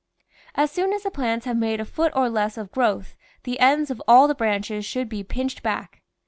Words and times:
As 0.55 0.71
soon 0.71 0.93
as 0.93 1.03
the 1.03 1.11
plants 1.11 1.45
have 1.45 1.57
made 1.57 1.79
a 1.79 1.85
foot 1.85 2.11
or 2.15 2.27
less 2.27 2.57
of 2.57 2.71
growth 2.71 3.15
the 3.43 3.59
ends 3.59 3.91
of 3.91 4.01
all 4.07 4.27
the 4.27 4.33
branches 4.33 4.83
should 4.83 5.07
be 5.07 5.23
pinched 5.23 5.61
back. 5.61 6.01